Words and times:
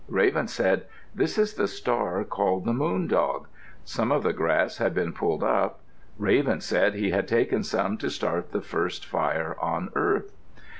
Raven 0.09 0.47
said, 0.47 0.87
"This 1.13 1.37
is 1.37 1.53
the 1.53 1.67
star 1.67 2.23
called 2.23 2.65
the 2.65 2.73
moon 2.73 3.05
dog." 3.05 3.45
Some 3.85 4.11
of 4.11 4.23
the 4.23 4.33
grass 4.33 4.77
had 4.77 4.95
been 4.95 5.13
pulled 5.13 5.43
up. 5.43 5.79
Raven 6.17 6.59
said 6.59 6.95
he 6.95 7.11
had 7.11 7.27
taken 7.27 7.63
some 7.63 7.97
to 7.97 8.09
start 8.09 8.51
the 8.51 8.61
first 8.61 9.05
fire 9.05 9.55
on 9.61 9.91
earth. 9.93 10.33